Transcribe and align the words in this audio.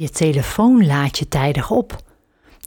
Je 0.00 0.10
telefoon 0.10 0.86
laat 0.86 1.18
je 1.18 1.28
tijdig 1.28 1.70
op. 1.70 1.96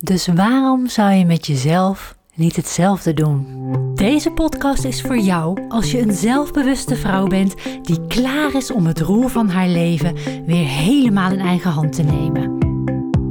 Dus 0.01 0.27
waarom 0.27 0.87
zou 0.87 1.13
je 1.13 1.25
met 1.25 1.47
jezelf 1.47 2.17
niet 2.35 2.55
hetzelfde 2.55 3.13
doen? 3.13 3.47
Deze 3.95 4.31
podcast 4.31 4.83
is 4.83 5.01
voor 5.01 5.17
jou 5.17 5.69
als 5.69 5.91
je 5.91 6.01
een 6.01 6.13
zelfbewuste 6.13 6.95
vrouw 6.95 7.27
bent 7.27 7.53
die 7.81 8.07
klaar 8.07 8.55
is 8.55 8.71
om 8.71 8.85
het 8.85 8.99
roer 8.99 9.29
van 9.29 9.49
haar 9.49 9.67
leven 9.67 10.15
weer 10.45 10.67
helemaal 10.67 11.31
in 11.31 11.39
eigen 11.39 11.71
hand 11.71 11.93
te 11.93 12.03
nemen. 12.03 12.59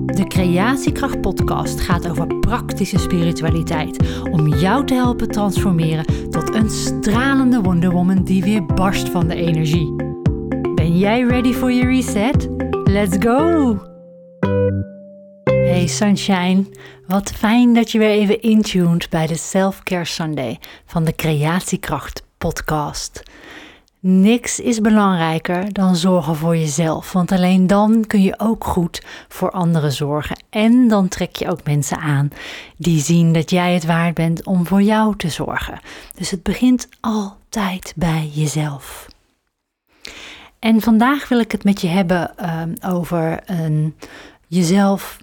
De 0.06 0.24
Creatiekracht 0.26 1.20
Podcast 1.20 1.80
gaat 1.80 2.08
over 2.08 2.38
praktische 2.38 2.98
spiritualiteit 2.98 4.22
om 4.30 4.48
jou 4.48 4.86
te 4.86 4.94
helpen 4.94 5.28
transformeren 5.28 6.30
tot 6.30 6.54
een 6.54 6.70
stralende 6.70 7.60
Wonder 7.60 7.90
Woman 7.90 8.24
die 8.24 8.42
weer 8.42 8.64
barst 8.64 9.08
van 9.08 9.28
de 9.28 9.34
energie. 9.34 9.94
Ben 10.74 10.98
jij 10.98 11.22
ready 11.22 11.52
for 11.52 11.72
your 11.72 11.94
reset? 11.94 12.48
Let's 12.84 13.16
go! 13.18 13.90
Hey 15.72 15.86
Sunshine, 15.86 16.64
wat 17.06 17.30
fijn 17.30 17.74
dat 17.74 17.90
je 17.90 17.98
weer 17.98 18.10
even 18.10 18.40
intuned 18.40 19.10
bij 19.10 19.26
de 19.26 19.36
Self-Care 19.36 20.04
Sunday 20.04 20.58
van 20.86 21.04
de 21.04 21.14
Creatiekracht 21.14 22.22
podcast. 22.38 23.22
Niks 24.00 24.60
is 24.60 24.80
belangrijker 24.80 25.72
dan 25.72 25.96
zorgen 25.96 26.36
voor 26.36 26.56
jezelf, 26.56 27.12
want 27.12 27.32
alleen 27.32 27.66
dan 27.66 28.04
kun 28.06 28.22
je 28.22 28.38
ook 28.38 28.64
goed 28.64 29.02
voor 29.28 29.50
anderen 29.50 29.92
zorgen. 29.92 30.42
En 30.50 30.88
dan 30.88 31.08
trek 31.08 31.36
je 31.36 31.50
ook 31.50 31.64
mensen 31.64 31.98
aan 31.98 32.30
die 32.76 33.00
zien 33.00 33.32
dat 33.32 33.50
jij 33.50 33.74
het 33.74 33.84
waard 33.84 34.14
bent 34.14 34.44
om 34.44 34.66
voor 34.66 34.82
jou 34.82 35.16
te 35.16 35.28
zorgen. 35.28 35.80
Dus 36.14 36.30
het 36.30 36.42
begint 36.42 36.88
altijd 37.00 37.92
bij 37.96 38.30
jezelf. 38.32 39.06
En 40.58 40.80
vandaag 40.80 41.28
wil 41.28 41.40
ik 41.40 41.52
het 41.52 41.64
met 41.64 41.80
je 41.80 41.88
hebben 41.88 42.50
um, 42.60 42.74
over 42.80 43.40
een, 43.46 43.94
jezelf 44.46 45.20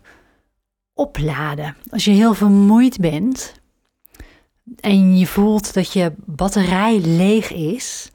opladen. 1.00 1.76
Als 1.90 2.06
je 2.06 2.12
heel 2.12 2.34
vermoeid 2.34 3.00
bent 3.00 3.54
en 4.80 5.18
je 5.18 5.28
voelt 5.28 5.74
dat 5.74 5.94
je 5.94 6.14
batterij 6.26 7.00
leeg 7.00 7.52
is, 7.52 8.12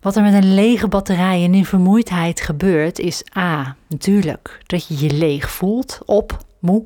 wat 0.00 0.16
er 0.16 0.22
met 0.22 0.34
een 0.34 0.54
lege 0.54 0.88
batterij 0.88 1.44
en 1.44 1.54
in 1.54 1.64
vermoeidheid 1.64 2.40
gebeurt, 2.40 2.98
is 2.98 3.22
A, 3.36 3.76
natuurlijk, 3.88 4.62
dat 4.66 4.86
je 4.86 4.98
je 4.98 5.10
leeg 5.10 5.50
voelt, 5.50 5.98
op, 6.04 6.44
moe. 6.60 6.84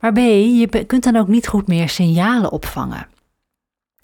Maar 0.00 0.12
B, 0.12 0.18
je 0.18 0.84
kunt 0.86 1.04
dan 1.04 1.16
ook 1.16 1.28
niet 1.28 1.48
goed 1.48 1.66
meer 1.66 1.88
signalen 1.88 2.52
opvangen. 2.52 3.06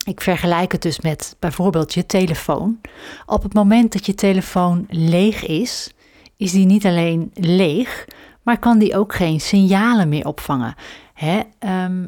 Ik 0.04 0.20
vergelijk 0.20 0.72
het 0.72 0.82
dus 0.82 1.00
met 1.00 1.36
bijvoorbeeld 1.38 1.94
je 1.94 2.06
telefoon. 2.06 2.80
Op 3.26 3.42
het 3.42 3.54
moment 3.54 3.92
dat 3.92 4.06
je 4.06 4.14
telefoon 4.14 4.86
leeg 4.88 5.46
is, 5.46 5.92
is 6.36 6.52
die 6.52 6.66
niet 6.66 6.86
alleen 6.86 7.30
leeg, 7.34 8.06
maar 8.48 8.58
kan 8.58 8.78
die 8.78 8.96
ook 8.96 9.14
geen 9.14 9.40
signalen 9.40 10.08
meer 10.08 10.26
opvangen. 10.26 10.74
Hè? 11.14 11.40
Ehm, 11.58 12.06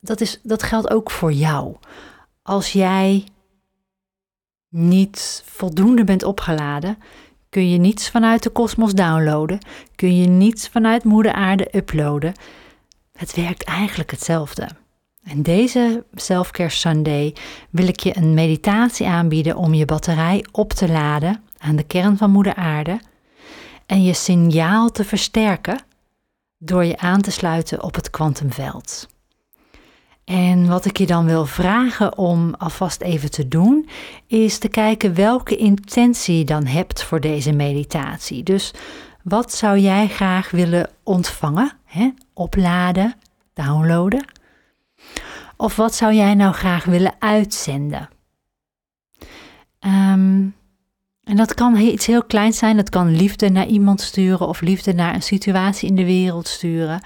dat, 0.00 0.20
is, 0.20 0.40
dat 0.42 0.62
geldt 0.62 0.90
ook 0.90 1.10
voor 1.10 1.32
jou. 1.32 1.76
Als 2.42 2.72
jij 2.72 3.24
niet 4.68 5.42
voldoende 5.46 6.04
bent 6.04 6.22
opgeladen, 6.22 6.98
kun 7.48 7.70
je 7.70 7.78
niets 7.78 8.10
vanuit 8.10 8.42
de 8.42 8.50
kosmos 8.50 8.92
downloaden, 8.92 9.58
kun 9.94 10.16
je 10.16 10.26
niets 10.26 10.68
vanuit 10.68 11.04
Moeder 11.04 11.32
Aarde 11.32 11.76
uploaden. 11.76 12.32
Het 13.12 13.34
werkt 13.34 13.62
eigenlijk 13.62 14.10
hetzelfde. 14.10 14.68
En 15.24 15.42
deze 15.42 16.04
Selfcare 16.14 16.70
Sunday 16.70 17.34
wil 17.70 17.88
ik 17.88 18.00
je 18.00 18.16
een 18.16 18.34
meditatie 18.34 19.06
aanbieden 19.06 19.56
om 19.56 19.74
je 19.74 19.84
batterij 19.84 20.44
op 20.52 20.72
te 20.72 20.88
laden 20.88 21.42
aan 21.58 21.76
de 21.76 21.84
kern 21.84 22.16
van 22.16 22.30
Moeder 22.30 22.54
Aarde 22.54 23.00
en 23.92 24.02
je 24.02 24.12
signaal 24.12 24.90
te 24.90 25.04
versterken 25.04 25.80
door 26.58 26.84
je 26.84 26.98
aan 26.98 27.20
te 27.20 27.30
sluiten 27.30 27.82
op 27.82 27.94
het 27.94 28.10
kwantumveld. 28.10 29.08
En 30.24 30.68
wat 30.68 30.84
ik 30.84 30.98
je 30.98 31.06
dan 31.06 31.24
wil 31.24 31.46
vragen 31.46 32.18
om 32.18 32.54
alvast 32.54 33.00
even 33.00 33.30
te 33.30 33.48
doen, 33.48 33.88
is 34.26 34.58
te 34.58 34.68
kijken 34.68 35.14
welke 35.14 35.56
intentie 35.56 36.38
je 36.38 36.44
dan 36.44 36.66
hebt 36.66 37.02
voor 37.02 37.20
deze 37.20 37.52
meditatie. 37.52 38.42
Dus 38.42 38.74
wat 39.22 39.52
zou 39.52 39.78
jij 39.78 40.08
graag 40.08 40.50
willen 40.50 40.90
ontvangen, 41.02 41.72
hè? 41.84 42.10
opladen, 42.34 43.14
downloaden? 43.54 44.24
Of 45.56 45.76
wat 45.76 45.94
zou 45.94 46.14
jij 46.14 46.34
nou 46.34 46.52
graag 46.52 46.84
willen 46.84 47.14
uitzenden? 47.18 48.08
Um, 49.80 50.54
en 51.32 51.38
dat 51.38 51.54
kan 51.54 51.76
iets 51.76 52.06
heel 52.06 52.24
kleins 52.24 52.58
zijn. 52.58 52.76
Dat 52.76 52.88
kan 52.88 53.16
liefde 53.16 53.50
naar 53.50 53.66
iemand 53.66 54.00
sturen 54.00 54.48
of 54.48 54.60
liefde 54.60 54.92
naar 54.92 55.14
een 55.14 55.22
situatie 55.22 55.88
in 55.88 55.94
de 55.94 56.04
wereld 56.04 56.48
sturen. 56.48 57.02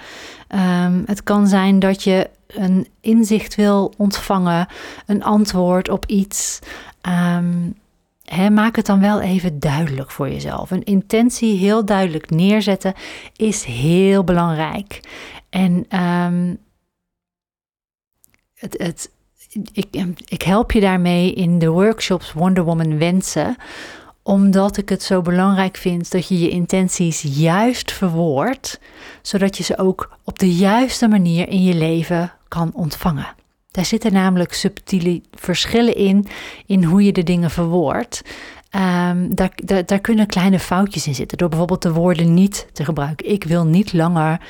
Um, 0.85 1.03
het 1.07 1.23
kan 1.23 1.47
zijn 1.47 1.79
dat 1.79 2.03
je 2.03 2.31
een 2.47 2.89
inzicht 3.01 3.55
wil 3.55 3.93
ontvangen, 3.97 4.67
een 5.07 5.23
antwoord 5.23 5.89
op 5.89 6.07
iets. 6.07 6.59
Um, 7.39 7.75
maak 8.55 8.77
het 8.77 8.87
dan 8.87 9.01
wel 9.01 9.21
even 9.21 9.61
duidelijk 9.61 10.11
voor 10.11 10.29
jezelf. 10.29 10.71
Een 10.71 10.85
intentie 10.85 11.57
heel 11.57 11.85
duidelijk 11.85 12.31
neerzetten 12.31 12.95
is 13.37 13.65
heel 13.65 14.25
belangrijk. 14.25 15.01
En 15.51 16.01
um, 16.01 16.59
het, 18.55 18.79
het, 18.79 19.11
ik, 19.73 19.87
ik 20.25 20.43
help 20.43 20.73
je 20.73 20.81
daarmee 20.81 21.33
in 21.33 21.59
de 21.59 21.69
workshops 21.69 22.33
Wonder 22.33 22.65
Woman 22.65 22.99
wensen 22.99 23.57
omdat 24.27 24.77
ik 24.77 24.89
het 24.89 25.03
zo 25.03 25.23
belangrijk 25.23 25.77
vind 25.77 26.11
dat 26.11 26.29
je 26.29 26.39
je 26.39 26.49
intenties 26.49 27.25
juist 27.29 27.93
verwoordt, 27.93 28.81
zodat 29.23 29.57
je 29.57 29.63
ze 29.63 29.79
ook 29.79 30.17
op 30.25 30.39
de 30.39 30.55
juiste 30.55 31.09
manier 31.09 31.49
in 31.49 31.63
je 31.63 31.75
leven 31.75 32.33
kan 32.49 32.71
ontvangen. 32.75 33.35
Daar 33.71 33.85
zitten 33.85 34.13
namelijk 34.13 34.53
subtiele 34.53 35.21
verschillen 35.35 35.97
in, 35.97 36.27
in 36.67 36.85
hoe 36.85 37.05
je 37.05 37.13
de 37.13 37.23
dingen 37.23 37.51
verwoordt. 37.51 38.23
Um, 38.77 39.35
daar, 39.35 39.53
daar, 39.55 39.87
daar 39.87 40.01
kunnen 40.01 40.27
kleine 40.27 40.59
foutjes 40.59 41.07
in 41.07 41.15
zitten, 41.15 41.39
door 41.39 41.49
bijvoorbeeld 41.49 41.83
de 41.83 41.93
woorden 41.93 42.35
niet 42.35 42.67
te 42.73 42.85
gebruiken. 42.85 43.31
Ik 43.31 43.45
wil 43.45 43.65
niet 43.65 43.93
langer 43.93 44.41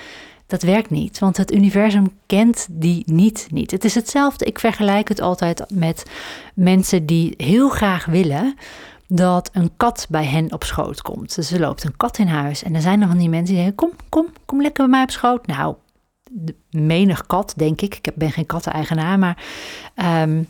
dat 0.46 0.62
werkt 0.62 0.90
niet, 0.90 1.18
want 1.18 1.36
het 1.36 1.52
universum 1.52 2.06
kent 2.26 2.66
die 2.70 3.02
niet 3.06 3.46
niet. 3.50 3.70
Het 3.70 3.84
is 3.84 3.94
hetzelfde, 3.94 4.44
ik 4.44 4.58
vergelijk 4.58 5.08
het 5.08 5.20
altijd 5.20 5.64
met 5.68 6.10
mensen 6.54 7.06
die 7.06 7.34
heel 7.36 7.68
graag 7.68 8.04
willen, 8.04 8.54
dat 9.08 9.50
een 9.52 9.70
kat 9.76 10.06
bij 10.10 10.24
hen 10.24 10.52
op 10.52 10.64
schoot 10.64 11.02
komt. 11.02 11.34
Dus 11.34 11.50
er 11.50 11.60
loopt 11.60 11.84
een 11.84 11.96
kat 11.96 12.18
in 12.18 12.26
huis 12.26 12.62
en 12.62 12.74
er 12.74 12.80
zijn 12.80 13.02
er 13.02 13.08
van 13.08 13.18
die 13.18 13.28
mensen 13.28 13.54
die 13.54 13.56
zeggen: 13.56 13.74
Kom, 13.74 13.90
kom, 14.08 14.26
kom 14.44 14.62
lekker 14.62 14.82
bij 14.84 14.92
mij 14.92 15.02
op 15.02 15.10
schoot. 15.10 15.46
Nou, 15.46 15.74
menig 16.70 17.26
kat, 17.26 17.54
denk 17.56 17.80
ik. 17.80 17.94
Ik 17.94 18.14
ben 18.14 18.32
geen 18.32 18.46
katteneigenaar, 18.46 19.18
maar 19.18 19.44
um, 20.22 20.48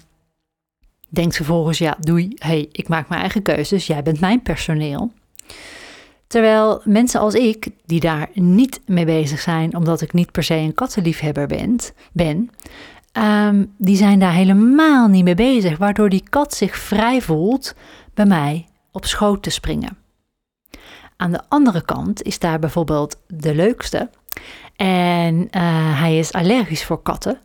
denkt 1.09 1.37
vervolgens: 1.37 1.79
Ja, 1.79 1.97
doei, 2.01 2.33
hey, 2.35 2.69
ik 2.73 2.89
maak 2.89 3.09
mijn 3.09 3.21
eigen 3.21 3.43
keuzes. 3.43 3.87
Jij 3.87 4.03
bent 4.03 4.21
mijn 4.21 4.43
personeel. 4.43 5.13
Terwijl 6.27 6.81
mensen 6.85 7.21
als 7.21 7.35
ik, 7.35 7.69
die 7.85 8.01
daar 8.01 8.29
niet 8.33 8.81
mee 8.87 9.05
bezig 9.05 9.41
zijn, 9.41 9.77
omdat 9.77 10.01
ik 10.01 10.13
niet 10.13 10.33
per 10.33 10.43
se 10.43 10.55
een 10.55 10.75
kattenliefhebber 10.75 11.47
ben, 11.47 11.77
ben 12.13 12.51
um, 13.19 13.73
die 13.79 13.97
zijn 13.97 14.19
daar 14.19 14.33
helemaal 14.33 15.09
niet 15.09 15.25
mee 15.25 15.35
bezig, 15.35 15.79
waardoor 15.79 16.09
die 16.09 16.25
kat 16.29 16.55
zich 16.55 16.77
vrij 16.77 17.23
voelt 17.23 17.75
bij 18.15 18.27
mij 18.27 18.67
op 18.93 19.05
schoot 19.05 19.43
te 19.43 19.51
springen. 19.51 19.97
Aan 21.17 21.33
de 21.33 21.41
andere 21.49 21.85
kant 21.85 22.23
is 22.23 22.39
daar 22.39 22.59
bijvoorbeeld 22.59 23.17
de 23.27 23.55
leukste 23.55 24.11
en 24.77 25.35
uh, 25.37 25.51
hij 26.01 26.19
is 26.19 26.33
allergisch 26.33 26.85
voor 26.85 27.03
katten. 27.03 27.39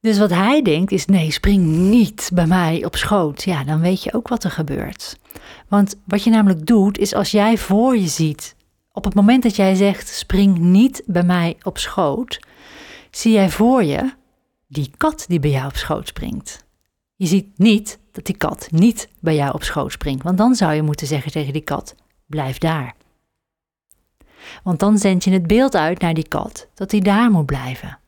Dus 0.00 0.18
wat 0.18 0.30
hij 0.30 0.62
denkt 0.62 0.92
is: 0.92 1.06
nee, 1.06 1.30
spring 1.30 1.66
niet 1.66 2.30
bij 2.34 2.46
mij 2.46 2.84
op 2.84 2.96
schoot. 2.96 3.42
Ja, 3.42 3.64
dan 3.64 3.80
weet 3.80 4.02
je 4.02 4.12
ook 4.12 4.28
wat 4.28 4.44
er 4.44 4.50
gebeurt. 4.50 5.18
Want 5.68 5.96
wat 6.04 6.24
je 6.24 6.30
namelijk 6.30 6.66
doet, 6.66 6.98
is 6.98 7.14
als 7.14 7.30
jij 7.30 7.58
voor 7.58 7.96
je 7.96 8.08
ziet, 8.08 8.56
op 8.92 9.04
het 9.04 9.14
moment 9.14 9.42
dat 9.42 9.56
jij 9.56 9.74
zegt: 9.74 10.08
spring 10.08 10.58
niet 10.58 11.02
bij 11.06 11.22
mij 11.22 11.56
op 11.62 11.78
schoot, 11.78 12.40
zie 13.10 13.32
jij 13.32 13.50
voor 13.50 13.84
je 13.84 14.12
die 14.70 14.90
kat 14.96 15.24
die 15.28 15.40
bij 15.40 15.50
jou 15.50 15.66
op 15.66 15.76
schoot 15.76 16.08
springt. 16.08 16.64
Je 17.14 17.26
ziet 17.26 17.58
niet 17.58 17.98
dat 18.12 18.24
die 18.24 18.36
kat 18.36 18.68
niet 18.70 19.08
bij 19.20 19.34
jou 19.34 19.54
op 19.54 19.62
schoot 19.62 19.92
springt, 19.92 20.22
want 20.22 20.38
dan 20.38 20.54
zou 20.54 20.72
je 20.72 20.82
moeten 20.82 21.06
zeggen 21.06 21.32
tegen 21.32 21.52
die 21.52 21.62
kat: 21.62 21.94
blijf 22.26 22.58
daar. 22.58 22.94
Want 24.62 24.78
dan 24.78 24.98
zend 24.98 25.24
je 25.24 25.30
het 25.30 25.46
beeld 25.46 25.76
uit 25.76 26.00
naar 26.00 26.14
die 26.14 26.28
kat 26.28 26.68
dat 26.74 26.90
hij 26.90 27.00
daar 27.00 27.30
moet 27.30 27.46
blijven. 27.46 27.98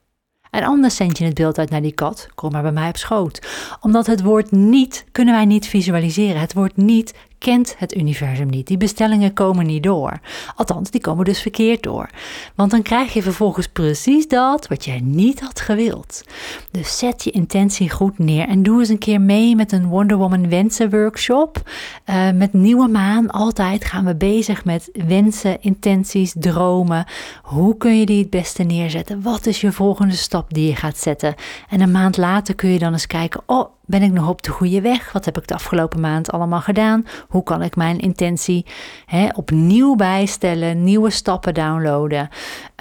En 0.50 0.62
anders 0.62 0.96
zend 0.96 1.18
je 1.18 1.24
het 1.24 1.34
beeld 1.34 1.58
uit 1.58 1.70
naar 1.70 1.82
die 1.82 1.94
kat: 1.94 2.28
kom 2.34 2.52
maar 2.52 2.62
bij 2.62 2.72
mij 2.72 2.88
op 2.88 2.96
schoot. 2.96 3.46
Omdat 3.80 4.06
het 4.06 4.22
woord 4.22 4.50
niet 4.50 5.04
kunnen 5.12 5.34
wij 5.34 5.44
niet 5.44 5.66
visualiseren. 5.66 6.40
Het 6.40 6.52
woord 6.52 6.76
niet 6.76 7.14
kent 7.42 7.74
het 7.78 7.96
universum 7.96 8.50
niet. 8.50 8.66
Die 8.66 8.76
bestellingen 8.76 9.32
komen 9.32 9.66
niet 9.66 9.82
door. 9.82 10.20
Althans, 10.56 10.90
die 10.90 11.00
komen 11.00 11.24
dus 11.24 11.40
verkeerd 11.40 11.82
door. 11.82 12.10
Want 12.54 12.70
dan 12.70 12.82
krijg 12.82 13.12
je 13.12 13.22
vervolgens 13.22 13.68
precies 13.68 14.28
dat 14.28 14.68
wat 14.68 14.84
jij 14.84 15.00
niet 15.00 15.40
had 15.40 15.60
gewild. 15.60 16.24
Dus 16.70 16.98
zet 16.98 17.24
je 17.24 17.30
intentie 17.30 17.90
goed 17.90 18.18
neer 18.18 18.48
en 18.48 18.62
doe 18.62 18.80
eens 18.80 18.88
een 18.88 18.98
keer 18.98 19.20
mee 19.20 19.56
met 19.56 19.72
een 19.72 19.86
Wonder 19.86 20.16
Woman 20.16 20.48
wensen 20.48 20.90
workshop. 20.90 21.70
Uh, 22.06 22.30
met 22.30 22.52
nieuwe 22.52 22.88
maan 22.88 23.30
altijd 23.30 23.84
gaan 23.84 24.04
we 24.04 24.16
bezig 24.16 24.64
met 24.64 24.90
wensen, 25.06 25.62
intenties, 25.62 26.34
dromen. 26.38 27.04
Hoe 27.42 27.76
kun 27.76 27.98
je 27.98 28.06
die 28.06 28.18
het 28.18 28.30
beste 28.30 28.62
neerzetten? 28.62 29.22
Wat 29.22 29.46
is 29.46 29.60
je 29.60 29.72
volgende 29.72 30.14
stap 30.14 30.54
die 30.54 30.66
je 30.66 30.76
gaat 30.76 30.98
zetten? 30.98 31.34
En 31.68 31.80
een 31.80 31.90
maand 31.90 32.16
later 32.16 32.54
kun 32.54 32.68
je 32.68 32.78
dan 32.78 32.92
eens 32.92 33.06
kijken, 33.06 33.42
oh, 33.46 33.68
ben 33.86 34.02
ik 34.02 34.12
nog 34.12 34.28
op 34.28 34.42
de 34.42 34.50
goede 34.50 34.80
weg? 34.80 35.12
Wat 35.12 35.24
heb 35.24 35.38
ik 35.38 35.46
de 35.46 35.54
afgelopen 35.54 36.00
maand 36.00 36.30
allemaal 36.30 36.60
gedaan? 36.60 37.06
Hoe 37.28 37.42
kan 37.42 37.62
ik 37.62 37.76
mijn 37.76 37.98
intentie 37.98 38.66
hè, 39.06 39.28
opnieuw 39.34 39.94
bijstellen, 39.94 40.84
nieuwe 40.84 41.10
stappen 41.10 41.54
downloaden 41.54 42.28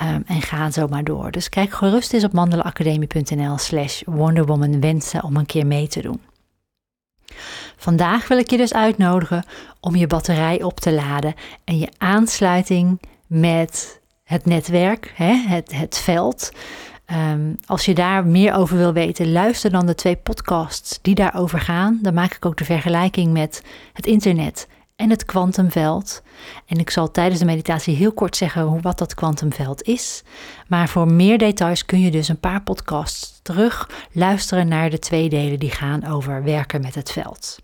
um, 0.04 0.24
en 0.28 0.42
ga 0.42 0.72
zo 0.72 0.88
maar 0.88 1.04
door. 1.04 1.32
Dus 1.32 1.50
kijk 1.50 1.74
gerust 1.74 2.14
eens 2.14 2.24
op 2.24 2.34
mandelacademie.nl 2.34 3.58
slash 3.58 4.02
Wonderwoman 4.06 4.80
wensen 4.80 5.24
om 5.24 5.36
een 5.36 5.46
keer 5.46 5.68
mee 5.68 5.88
te 5.88 6.02
doen. 6.02 6.22
Vandaag 7.78 8.28
wil 8.28 8.38
ik 8.38 8.50
je 8.50 8.58
dus 8.58 8.74
uitnodigen 8.74 9.44
om 9.80 9.96
je 9.96 10.08
batterij 10.08 10.64
op 10.64 10.80
te 10.80 10.92
laden 10.92 11.34
en 11.64 11.78
je 11.78 11.90
aansluiting 11.98 13.02
met 13.28 14.02
het 14.24 14.46
netwerk, 14.46 15.14
hè, 15.16 15.34
het, 15.34 15.76
het 15.76 15.98
veld, 15.98 16.52
Um, 17.06 17.58
als 17.66 17.86
je 17.86 17.94
daar 17.94 18.26
meer 18.26 18.54
over 18.54 18.78
wil 18.78 18.94
weten, 18.94 19.32
luister 19.32 19.72
dan 19.72 19.86
de 19.86 19.96
twee 19.96 20.16
podcasts 20.16 21.00
die 21.02 21.16
daarover 21.16 21.60
gaan. 21.60 22.00
Dan 22.02 22.14
maak 22.14 22.36
ik 22.36 22.46
ook 22.46 22.58
de 22.58 22.66
vergelijking 22.66 23.34
met 23.34 23.64
het 23.94 24.06
internet 24.06 24.68
en 24.96 25.10
het 25.10 25.26
kwantumveld. 25.26 26.22
En 26.66 26.78
ik 26.78 26.90
zal 26.90 27.12
tijdens 27.12 27.40
de 27.40 27.46
meditatie 27.46 27.96
heel 27.96 28.12
kort 28.12 28.36
zeggen 28.36 28.62
hoe, 28.62 28.82
wat 28.82 28.98
dat 28.98 29.14
kwantumveld 29.14 29.82
is. 29.84 30.24
Maar 30.68 30.90
voor 30.90 31.12
meer 31.12 31.38
details 31.38 31.86
kun 31.86 32.00
je 32.00 32.12
dus 32.12 32.28
een 32.28 32.40
paar 32.40 32.62
podcasts 32.62 33.40
terug 33.42 33.90
luisteren 34.12 34.68
naar 34.68 34.90
de 34.90 35.00
twee 35.00 35.30
delen 35.30 35.60
die 35.60 35.72
gaan 35.72 36.06
over 36.06 36.44
werken 36.44 36.82
met 36.82 36.96
het 36.96 37.12
veld. 37.12 37.58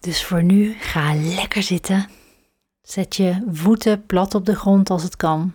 Dus 0.00 0.24
voor 0.24 0.42
nu 0.42 0.74
ga 0.78 1.14
lekker 1.14 1.62
zitten. 1.62 2.08
Zet 2.82 3.16
je 3.16 3.44
voeten 3.52 4.06
plat 4.06 4.34
op 4.34 4.46
de 4.46 4.56
grond 4.56 4.90
als 4.90 5.02
het 5.02 5.16
kan. 5.16 5.52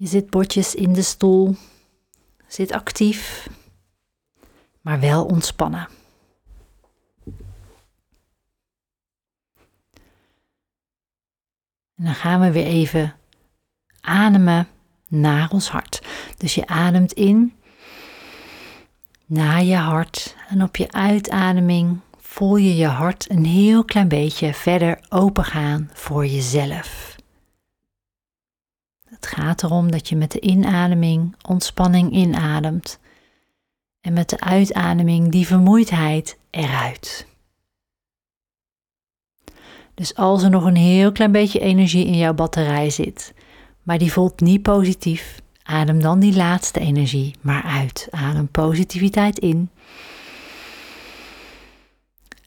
Je 0.00 0.06
zit 0.06 0.30
botjes 0.30 0.74
in 0.74 0.92
de 0.92 1.02
stoel, 1.02 1.56
zit 2.46 2.72
actief, 2.72 3.48
maar 4.80 5.00
wel 5.00 5.24
ontspannen. 5.24 5.88
En 11.94 12.04
dan 12.04 12.14
gaan 12.14 12.40
we 12.40 12.50
weer 12.50 12.66
even 12.66 13.14
ademen 14.00 14.68
naar 15.08 15.50
ons 15.50 15.68
hart. 15.68 16.02
Dus 16.36 16.54
je 16.54 16.66
ademt 16.66 17.12
in 17.12 17.52
naar 19.26 19.62
je 19.62 19.76
hart 19.76 20.36
en 20.48 20.62
op 20.62 20.76
je 20.76 20.92
uitademing 20.92 22.00
voel 22.18 22.56
je 22.56 22.76
je 22.76 22.86
hart 22.86 23.30
een 23.30 23.44
heel 23.44 23.84
klein 23.84 24.08
beetje 24.08 24.54
verder 24.54 25.00
opengaan 25.08 25.90
voor 25.92 26.26
jezelf. 26.26 27.17
Het 29.20 29.26
gaat 29.26 29.62
erom 29.62 29.90
dat 29.90 30.08
je 30.08 30.16
met 30.16 30.32
de 30.32 30.40
inademing 30.40 31.36
ontspanning 31.48 32.12
inademt 32.12 32.98
en 34.00 34.12
met 34.12 34.28
de 34.28 34.40
uitademing 34.40 35.32
die 35.32 35.46
vermoeidheid 35.46 36.38
eruit. 36.50 37.26
Dus 39.94 40.14
als 40.14 40.42
er 40.42 40.50
nog 40.50 40.64
een 40.64 40.76
heel 40.76 41.12
klein 41.12 41.32
beetje 41.32 41.60
energie 41.60 42.06
in 42.06 42.16
jouw 42.16 42.34
batterij 42.34 42.90
zit, 42.90 43.34
maar 43.82 43.98
die 43.98 44.12
voelt 44.12 44.40
niet 44.40 44.62
positief, 44.62 45.40
adem 45.62 46.00
dan 46.00 46.20
die 46.20 46.36
laatste 46.36 46.80
energie 46.80 47.34
maar 47.40 47.62
uit. 47.62 48.08
Adem 48.10 48.48
positiviteit 48.48 49.38
in. 49.38 49.70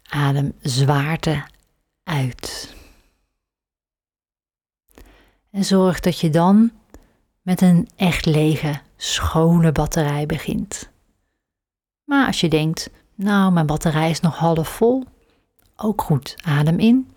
Adem 0.09 0.53
zwaarte 0.62 1.44
uit. 2.03 2.70
En 5.51 5.65
zorg 5.65 6.00
dat 6.00 6.19
je 6.19 6.30
dan 6.30 6.71
met 7.42 7.62
een 7.62 7.89
echt 7.95 8.25
lege, 8.25 8.81
schone 8.98 9.71
batterij 9.71 10.25
begint. 10.25 10.89
Maar 12.03 12.27
als 12.27 12.39
je 12.39 12.48
denkt, 12.48 12.89
nou, 13.15 13.51
mijn 13.51 13.65
batterij 13.65 14.09
is 14.09 14.19
nog 14.19 14.38
half 14.38 14.68
vol, 14.68 15.03
ook 15.75 16.01
goed. 16.01 16.36
Adem 16.44 16.80
in. 16.80 17.12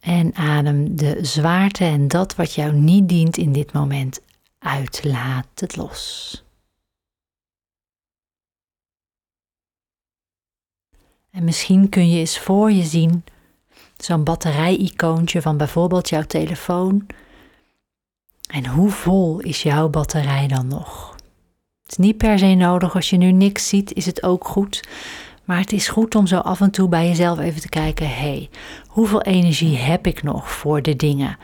En 0.00 0.34
adem 0.34 0.96
de 0.96 1.18
zwaarte 1.22 1.84
en 1.84 2.08
dat 2.08 2.34
wat 2.34 2.54
jou 2.54 2.72
niet 2.72 3.08
dient 3.08 3.36
in 3.36 3.52
dit 3.52 3.72
moment 3.72 4.20
uit. 4.58 5.04
Laat 5.04 5.46
het 5.54 5.76
los. 5.76 6.44
En 11.30 11.44
misschien 11.44 11.88
kun 11.88 12.10
je 12.10 12.18
eens 12.18 12.38
voor 12.38 12.72
je 12.72 12.84
zien 12.84 13.24
zo'n 14.04 14.24
batterij-icoontje 14.24 15.42
van 15.42 15.56
bijvoorbeeld 15.56 16.08
jouw 16.08 16.22
telefoon. 16.22 17.06
En 18.50 18.66
hoe 18.66 18.90
vol 18.90 19.40
is 19.40 19.62
jouw 19.62 19.88
batterij 19.88 20.48
dan 20.48 20.66
nog? 20.66 21.14
Het 21.82 21.90
is 21.90 21.96
niet 21.96 22.16
per 22.16 22.38
se 22.38 22.54
nodig, 22.54 22.94
als 22.94 23.10
je 23.10 23.16
nu 23.16 23.32
niks 23.32 23.68
ziet, 23.68 23.92
is 23.92 24.06
het 24.06 24.22
ook 24.22 24.48
goed. 24.48 24.88
Maar 25.44 25.58
het 25.58 25.72
is 25.72 25.88
goed 25.88 26.14
om 26.14 26.26
zo 26.26 26.38
af 26.38 26.60
en 26.60 26.70
toe 26.70 26.88
bij 26.88 27.08
jezelf 27.08 27.38
even 27.38 27.60
te 27.60 27.68
kijken: 27.68 28.08
hé, 28.08 28.14
hey, 28.14 28.50
hoeveel 28.86 29.22
energie 29.22 29.76
heb 29.76 30.06
ik 30.06 30.22
nog 30.22 30.50
voor 30.50 30.82
de 30.82 30.96
dingen? 30.96 31.36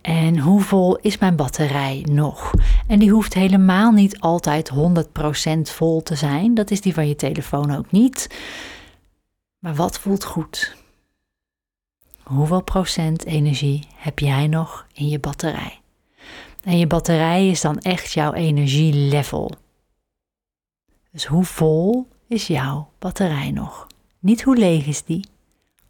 En 0.00 0.38
hoe 0.38 0.60
vol 0.60 0.96
is 0.96 1.18
mijn 1.18 1.36
batterij 1.36 2.06
nog? 2.10 2.50
En 2.86 2.98
die 2.98 3.10
hoeft 3.10 3.34
helemaal 3.34 3.92
niet 3.92 4.20
altijd 4.20 4.70
100% 4.74 4.74
vol 5.62 6.02
te 6.02 6.14
zijn. 6.14 6.54
Dat 6.54 6.70
is 6.70 6.80
die 6.80 6.94
van 6.94 7.08
je 7.08 7.16
telefoon 7.16 7.76
ook 7.76 7.90
niet. 7.90 8.34
Maar 9.58 9.74
wat 9.74 9.98
voelt 9.98 10.24
goed? 10.24 10.76
Hoeveel 12.24 12.62
procent 12.62 13.24
energie 13.24 13.86
heb 13.94 14.18
jij 14.18 14.46
nog 14.46 14.86
in 14.92 15.08
je 15.08 15.18
batterij? 15.18 15.80
En 16.62 16.78
je 16.78 16.86
batterij 16.86 17.48
is 17.48 17.60
dan 17.60 17.78
echt 17.78 18.12
jouw 18.12 18.32
energielevel. 18.32 19.50
Dus 21.10 21.26
hoe 21.26 21.44
vol 21.44 22.08
is 22.26 22.46
jouw 22.46 22.90
batterij 22.98 23.50
nog? 23.50 23.86
Niet 24.18 24.42
hoe 24.42 24.56
leeg 24.56 24.86
is 24.86 25.02
die, 25.02 25.26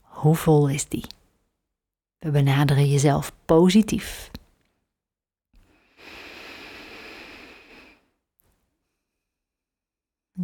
hoe 0.01 0.35
vol 0.35 0.69
is 0.69 0.89
die? 0.89 1.05
We 2.19 2.31
benaderen 2.31 2.91
jezelf 2.91 3.33
positief. 3.45 4.31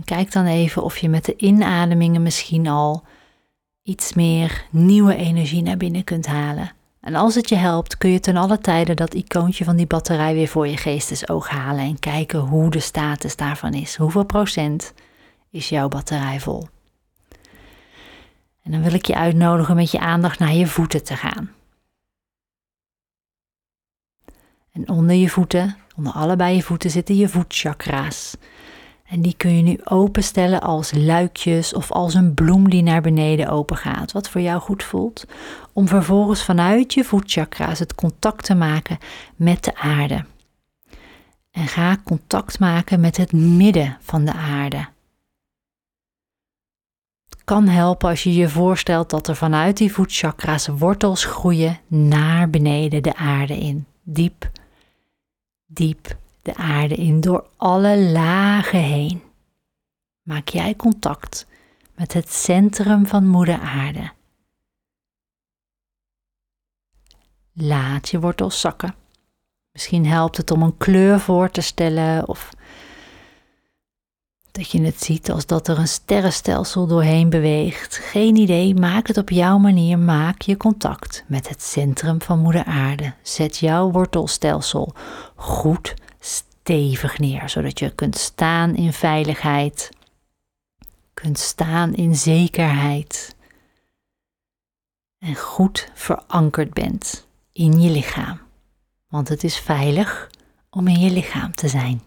kijk 0.05 0.33
dan 0.33 0.47
even 0.47 0.83
of 0.83 0.99
je 0.99 1.09
met 1.09 1.25
de 1.25 1.37
inademingen 1.37 2.23
misschien 2.23 2.67
al 2.67 3.05
iets 3.89 4.15
meer 4.15 4.67
nieuwe 4.71 5.17
energie 5.17 5.63
naar 5.63 5.77
binnen 5.77 6.05
kunt 6.05 6.27
halen. 6.27 6.73
En 7.01 7.15
als 7.15 7.35
het 7.35 7.49
je 7.49 7.55
helpt, 7.55 7.99
kun 7.99 8.11
je 8.11 8.21
ten 8.21 8.37
alle 8.37 8.59
tijde 8.59 8.95
dat 8.95 9.15
icoontje 9.15 9.65
van 9.65 9.77
die 9.77 9.87
batterij 9.87 10.35
weer 10.35 10.49
voor 10.49 10.69
je 10.69 10.77
geestesoog 10.77 11.49
halen 11.49 11.85
en 11.85 11.99
kijken 11.99 12.39
hoe 12.39 12.71
de 12.71 12.81
status 12.81 13.37
daarvan 13.37 13.75
is. 13.75 13.97
Hoeveel 13.97 14.25
procent 14.25 14.93
is 15.51 15.69
jouw 15.69 15.89
batterij 15.89 16.41
vol? 16.41 16.69
En 18.63 18.71
dan 18.71 18.83
wil 18.83 18.93
ik 18.93 19.07
je 19.07 19.15
uitnodigen 19.15 19.77
met 19.77 19.91
je 19.91 19.99
aandacht 19.99 20.39
naar 20.39 20.55
je 20.55 20.67
voeten 20.67 21.05
te 21.05 21.17
gaan. 21.17 21.51
En 24.73 24.89
onder 24.89 25.17
je 25.17 25.29
voeten, 25.29 25.77
onder 25.97 26.13
allebei 26.13 26.55
je 26.55 26.63
voeten 26.63 26.91
zitten 26.91 27.17
je 27.17 27.29
voetchakra's. 27.29 28.37
En 29.09 29.23
die 29.23 29.35
kun 29.37 29.57
je 29.57 29.63
nu 29.63 29.79
openstellen 29.85 30.61
als 30.61 30.93
luikjes 30.93 31.75
of 31.75 31.93
als 31.93 32.15
een 32.15 32.35
bloem 32.35 32.71
die 32.71 32.83
naar 32.83 33.01
beneden 33.01 33.49
open 33.49 33.77
gaat, 33.77 34.13
wat 34.13 34.29
voor 34.29 34.41
jou 34.41 34.61
goed 34.61 34.83
voelt. 34.83 35.25
Om 35.73 35.89
vervolgens 35.89 36.45
vanuit 36.45 36.95
je 36.95 37.05
voetchakra's 37.05 37.79
het 37.79 37.95
contact 37.95 38.45
te 38.45 38.55
maken 38.55 38.99
met 39.37 39.65
de 39.65 39.75
aarde. 39.75 40.25
En 41.51 41.67
ga 41.67 41.97
contact 42.05 42.59
maken 42.59 43.01
met 43.01 43.17
het 43.17 43.33
midden 43.33 43.97
van 44.01 44.25
de 44.25 44.33
aarde. 44.33 44.89
Het 47.29 47.45
kan 47.45 47.69
helpen 47.69 48.09
als 48.09 48.23
je 48.23 48.35
je 48.35 48.49
voorstelt 48.49 49.11
dat 49.11 49.29
er 49.29 49.37
vanuit 49.37 49.77
die 49.77 49.93
voetchakra's 49.93 50.67
wortels 50.67 51.25
groeien 51.25 51.81
naar 51.87 52.51
beneden 52.51 53.03
de 53.03 53.17
aarde 53.17 53.59
in. 53.59 53.87
Diep, 54.03 54.51
diep 55.67 56.17
de 56.49 56.57
aarde 56.57 56.95
in 56.95 57.21
door 57.21 57.47
alle 57.57 57.99
lagen 57.99 58.79
heen. 58.79 59.23
Maak 60.23 60.49
jij 60.49 60.77
contact 60.77 61.47
met 61.95 62.13
het 62.13 62.33
centrum 62.33 63.07
van 63.07 63.27
Moeder 63.27 63.61
Aarde. 63.61 64.11
Laat 67.53 68.09
je 68.09 68.21
wortels 68.21 68.61
zakken. 68.61 68.95
Misschien 69.73 70.07
helpt 70.07 70.37
het 70.37 70.51
om 70.51 70.63
een 70.63 70.77
kleur 70.77 71.21
voor 71.21 71.51
te 71.51 71.61
stellen 71.61 72.29
of 72.29 72.51
Dat 74.51 74.71
je 74.71 74.83
het 74.83 75.03
ziet 75.03 75.31
als 75.31 75.47
dat 75.47 75.69
er 75.69 75.79
een 75.79 75.89
sterrenstelsel 75.89 76.87
doorheen 76.87 77.31
beweegt. 77.31 77.97
Geen 77.97 78.37
idee, 78.37 78.75
maak 78.75 79.07
het 79.07 79.17
op 79.17 79.31
jouw 79.31 79.59
manier. 79.59 79.99
Maak 79.99 80.43
je 80.43 80.57
contact 80.57 81.25
met 81.27 81.49
het 81.49 81.63
centrum 81.63 82.23
van 82.23 82.39
Moeder 82.39 82.65
Aarde. 82.65 83.13
Zet 83.23 83.57
jouw 83.57 83.91
wortelstelsel 83.91 84.93
goed 85.35 85.95
stevig 86.69 87.19
neer, 87.19 87.49
zodat 87.49 87.79
je 87.79 87.91
kunt 87.95 88.17
staan 88.17 88.75
in 88.75 88.93
veiligheid, 88.93 89.91
kunt 91.15 91.39
staan 91.39 91.95
in 91.95 92.17
zekerheid 92.17 93.37
en 95.19 95.35
goed 95.35 95.91
verankerd 95.95 96.75
bent 96.75 97.27
in 97.53 97.81
je 97.81 97.91
lichaam. 97.91 98.41
Want 99.09 99.29
het 99.29 99.45
is 99.45 99.59
veilig 99.59 100.31
om 100.71 100.89
in 100.89 101.01
je 101.01 101.11
lichaam 101.11 101.55
te 101.55 101.69
zijn. 101.69 102.03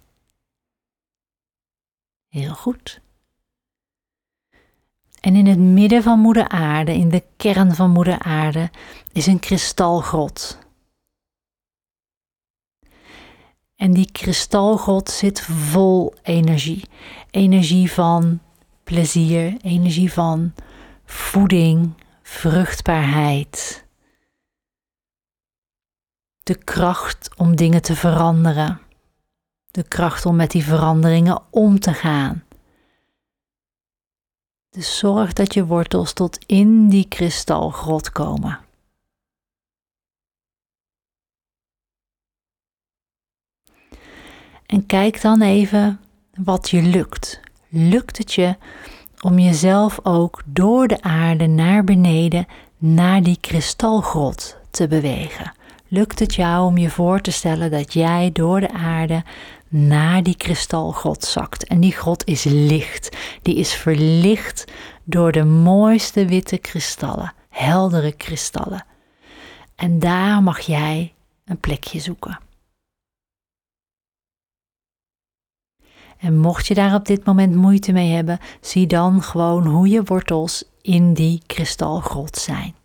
Heel 2.27 2.53
goed. 2.53 3.01
En 5.19 5.35
in 5.35 5.45
het 5.45 5.59
midden 5.59 6.03
van 6.03 6.19
Moeder 6.19 6.47
Aarde, 6.47 6.93
in 6.93 7.09
de 7.09 7.23
kern 7.37 7.75
van 7.75 7.91
Moeder 7.91 8.19
Aarde, 8.19 8.69
is 9.11 9.25
een 9.25 9.39
kristalgrot. 9.39 10.57
En 13.81 13.93
die 13.93 14.11
kristalgrot 14.11 15.09
zit 15.09 15.41
vol 15.41 16.13
energie. 16.23 16.83
Energie 17.31 17.91
van 17.91 18.39
plezier, 18.83 19.57
energie 19.61 20.13
van 20.13 20.53
voeding, 21.05 21.93
vruchtbaarheid. 22.21 23.85
De 26.43 26.55
kracht 26.55 27.29
om 27.37 27.55
dingen 27.55 27.81
te 27.81 27.95
veranderen. 27.95 28.81
De 29.71 29.83
kracht 29.83 30.25
om 30.25 30.35
met 30.35 30.51
die 30.51 30.63
veranderingen 30.63 31.41
om 31.49 31.79
te 31.79 31.93
gaan. 31.93 32.43
Dus 34.69 34.97
zorg 34.97 35.33
dat 35.33 35.53
je 35.53 35.65
wortels 35.65 36.13
tot 36.13 36.45
in 36.45 36.89
die 36.89 37.07
kristalgrot 37.07 38.11
komen. 38.11 38.59
En 44.71 44.85
kijk 44.85 45.21
dan 45.21 45.41
even 45.41 45.99
wat 46.35 46.69
je 46.69 46.81
lukt. 46.81 47.39
Lukt 47.69 48.17
het 48.17 48.33
je 48.33 48.55
om 49.21 49.39
jezelf 49.39 49.99
ook 50.03 50.41
door 50.45 50.87
de 50.87 51.01
aarde 51.01 51.47
naar 51.47 51.83
beneden 51.83 52.45
naar 52.77 53.23
die 53.23 53.37
kristalgrot 53.41 54.57
te 54.69 54.87
bewegen? 54.87 55.53
Lukt 55.87 56.19
het 56.19 56.35
jou 56.35 56.65
om 56.65 56.77
je 56.77 56.89
voor 56.89 57.21
te 57.21 57.31
stellen 57.31 57.71
dat 57.71 57.93
jij 57.93 58.29
door 58.33 58.59
de 58.59 58.71
aarde 58.73 59.23
naar 59.67 60.23
die 60.23 60.35
kristalgrot 60.35 61.23
zakt? 61.23 61.67
En 61.67 61.79
die 61.79 61.91
grot 61.91 62.27
is 62.27 62.43
licht. 62.43 63.17
Die 63.41 63.55
is 63.55 63.73
verlicht 63.73 64.71
door 65.03 65.31
de 65.31 65.43
mooiste 65.43 66.25
witte 66.25 66.57
kristallen, 66.57 67.33
heldere 67.49 68.11
kristallen. 68.11 68.85
En 69.75 69.99
daar 69.99 70.43
mag 70.43 70.59
jij 70.59 71.13
een 71.45 71.59
plekje 71.59 71.99
zoeken. 71.99 72.39
En 76.21 76.37
mocht 76.37 76.67
je 76.67 76.73
daar 76.73 76.95
op 76.95 77.05
dit 77.05 77.25
moment 77.25 77.55
moeite 77.55 77.91
mee 77.91 78.11
hebben, 78.11 78.39
zie 78.59 78.87
dan 78.87 79.23
gewoon 79.23 79.65
hoe 79.65 79.87
je 79.87 80.03
wortels 80.03 80.63
in 80.81 81.13
die 81.13 81.41
kristalgrot 81.45 82.37
zijn. 82.37 82.75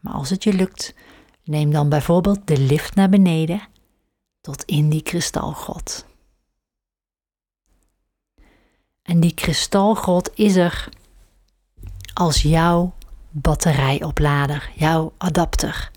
Maar 0.00 0.12
als 0.12 0.30
het 0.30 0.44
je 0.44 0.52
lukt, 0.52 0.94
neem 1.44 1.70
dan 1.70 1.88
bijvoorbeeld 1.88 2.46
de 2.46 2.58
lift 2.58 2.94
naar 2.94 3.08
beneden 3.08 3.60
tot 4.40 4.64
in 4.64 4.88
die 4.88 5.02
kristalgrot. 5.02 6.06
En 9.02 9.20
die 9.20 9.34
kristalgrot 9.34 10.30
is 10.34 10.56
er 10.56 10.88
als 12.14 12.42
jouw 12.42 12.94
batterijoplader, 13.30 14.70
jouw 14.74 15.12
adapter. 15.18 15.90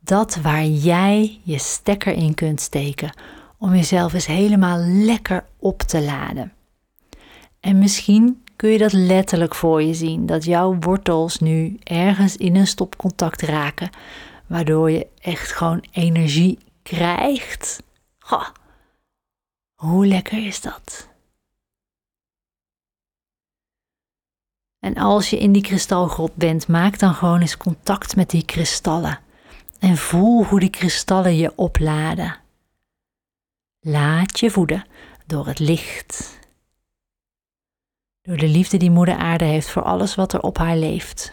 Dat 0.00 0.36
waar 0.36 0.64
jij 0.64 1.40
je 1.42 1.58
stekker 1.58 2.12
in 2.12 2.34
kunt 2.34 2.60
steken 2.60 3.12
om 3.62 3.74
jezelf 3.74 4.12
eens 4.12 4.26
helemaal 4.26 4.78
lekker 4.78 5.44
op 5.58 5.82
te 5.82 6.02
laden. 6.02 6.52
En 7.60 7.78
misschien 7.78 8.44
kun 8.56 8.70
je 8.70 8.78
dat 8.78 8.92
letterlijk 8.92 9.54
voor 9.54 9.82
je 9.82 9.94
zien, 9.94 10.26
dat 10.26 10.44
jouw 10.44 10.76
wortels 10.80 11.38
nu 11.38 11.76
ergens 11.82 12.36
in 12.36 12.56
een 12.56 12.66
stopcontact 12.66 13.42
raken, 13.42 13.90
waardoor 14.46 14.90
je 14.90 15.06
echt 15.18 15.52
gewoon 15.52 15.84
energie 15.90 16.58
krijgt. 16.82 17.82
Goh, 18.18 18.48
hoe 19.74 20.06
lekker 20.06 20.46
is 20.46 20.60
dat? 20.60 21.08
En 24.78 24.96
als 24.96 25.30
je 25.30 25.38
in 25.38 25.52
die 25.52 25.62
kristalgrot 25.62 26.34
bent, 26.34 26.68
maak 26.68 26.98
dan 26.98 27.14
gewoon 27.14 27.40
eens 27.40 27.56
contact 27.56 28.16
met 28.16 28.30
die 28.30 28.44
kristallen. 28.44 29.18
En 29.78 29.96
voel 29.96 30.44
hoe 30.44 30.60
die 30.60 30.70
kristallen 30.70 31.36
je 31.36 31.52
opladen. 31.56 32.41
Laat 33.84 34.40
je 34.40 34.50
voeden 34.50 34.86
door 35.26 35.46
het 35.46 35.58
licht. 35.58 36.38
Door 38.20 38.36
de 38.36 38.48
liefde 38.48 38.76
die 38.76 38.90
Moeder 38.90 39.16
Aarde 39.16 39.44
heeft 39.44 39.70
voor 39.70 39.82
alles 39.82 40.14
wat 40.14 40.32
er 40.32 40.40
op 40.40 40.58
haar 40.58 40.76
leeft. 40.76 41.32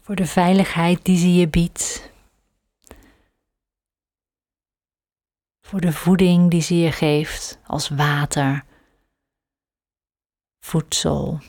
Voor 0.00 0.14
de 0.14 0.26
veiligheid 0.26 1.04
die 1.04 1.16
ze 1.16 1.34
je 1.34 1.48
biedt. 1.48 2.12
Voor 5.60 5.80
de 5.80 5.92
voeding 5.92 6.50
die 6.50 6.62
ze 6.62 6.76
je 6.76 6.92
geeft 6.92 7.58
als 7.66 7.88
water, 7.88 8.64
voedsel, 10.60 11.40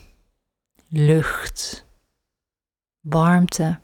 lucht, 0.88 1.86
warmte 3.00 3.80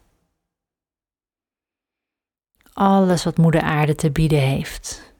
alles 2.80 3.25
wat 3.25 3.37
Moeder 3.37 3.62
Aarde 3.62 3.94
te 3.94 4.10
bieden 4.10 4.40
heeft. 4.40 5.12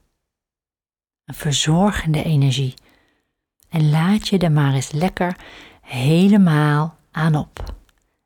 Een 1.25 1.35
verzorgende 1.35 2.23
energie. 2.23 2.75
En 3.69 3.91
laat 3.91 4.29
je 4.29 4.39
er 4.39 4.53
maar 4.53 4.75
eens 4.75 4.91
lekker 4.91 5.37
helemaal 5.81 6.97
aan 7.11 7.35
op. 7.35 7.75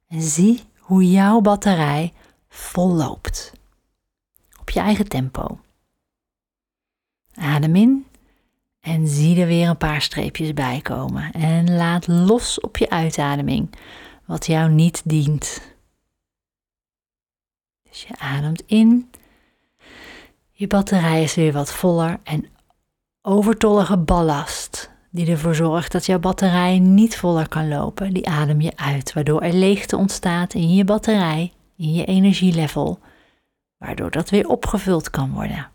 En 0.09 0.23
zie 0.23 0.63
hoe 0.79 1.11
jouw 1.11 1.41
batterij 1.41 2.13
vol 2.49 2.93
loopt. 2.93 3.53
Op 4.61 4.71
je 4.71 4.81
eigen 4.81 5.09
tempo. 5.09 5.61
Adem 7.35 7.77
in 7.77 8.07
en 8.81 9.09
zie 9.09 9.41
er 9.41 9.47
weer 9.47 9.69
een 9.69 9.77
paar 9.77 10.03
streepjes 10.03 10.53
bij 10.53 10.81
komen. 10.81 11.33
En 11.33 11.77
laat 11.77 12.07
los 12.07 12.61
op 12.61 12.77
je 12.77 12.91
uitademing 12.91 13.71
wat 14.25 14.47
jou 14.47 14.71
niet 14.71 15.03
dient. 15.05 15.75
Dus 17.83 18.03
je 18.03 18.19
ademt 18.19 18.63
in 18.67 19.11
je 20.57 20.67
batterij 20.67 21.23
is 21.23 21.35
weer 21.35 21.53
wat 21.53 21.73
voller 21.73 22.21
en 22.23 22.47
overtollige 23.23 23.97
ballast 23.97 24.93
die 25.15 25.31
ervoor 25.31 25.55
zorgt 25.55 25.93
dat 25.93 26.07
jouw 26.07 26.19
batterij 26.19 26.79
niet 26.79 27.17
voller 27.17 27.49
kan 27.49 27.69
lopen, 27.69 28.13
die 28.13 28.29
adem 28.29 28.61
je 28.61 28.77
uit, 28.77 29.13
waardoor 29.13 29.41
er 29.41 29.53
leegte 29.53 29.97
ontstaat 29.97 30.55
in 30.55 30.75
je 30.75 30.85
batterij, 30.85 31.53
in 31.77 31.93
je 31.93 32.05
energielevel, 32.05 32.99
waardoor 33.77 34.11
dat 34.11 34.31
weer 34.31 34.49
opgevuld 34.49 35.11
kan 35.11 35.33
worden. 35.33 35.71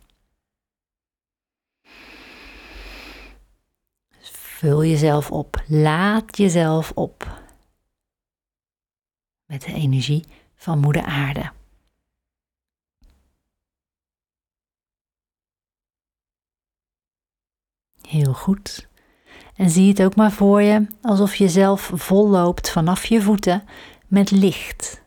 Vul 4.22 4.84
jezelf 4.84 5.32
op, 5.32 5.64
laat 5.68 6.38
jezelf 6.38 6.92
op 6.96 7.42
met 9.46 9.62
de 9.62 9.74
energie 9.74 10.26
van 10.56 10.80
Moeder 10.80 11.04
Aarde. 11.04 11.52
Heel 18.10 18.34
goed. 18.34 18.88
En 19.56 19.70
zie 19.70 19.90
het 19.90 20.04
ook 20.04 20.16
maar 20.16 20.32
voor 20.32 20.62
je 20.62 20.88
alsof 21.02 21.36
je 21.36 21.50
zelf 21.50 21.92
vol 21.94 22.30
loopt 22.30 22.70
vanaf 22.70 23.06
je 23.06 23.22
voeten 23.22 23.64
met 24.08 24.32
licht. 24.32 25.02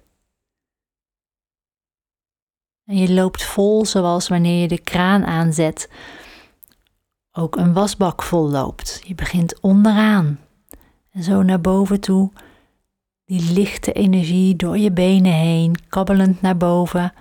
En 2.84 2.96
je 2.96 3.12
loopt 3.12 3.44
vol 3.44 3.86
zoals 3.86 4.28
wanneer 4.28 4.60
je 4.60 4.68
de 4.68 4.80
kraan 4.80 5.24
aanzet, 5.24 5.90
ook 7.32 7.56
een 7.56 7.72
wasbak 7.72 8.22
vol 8.22 8.50
loopt. 8.50 9.00
Je 9.04 9.14
begint 9.14 9.60
onderaan 9.60 10.40
en 11.10 11.22
zo 11.22 11.42
naar 11.42 11.60
boven 11.60 12.00
toe, 12.00 12.30
die 13.24 13.52
lichte 13.52 13.92
energie 13.92 14.56
door 14.56 14.78
je 14.78 14.92
benen 14.92 15.32
heen, 15.32 15.88
kabbelend 15.88 16.40
naar 16.40 16.56
boven, 16.56 17.12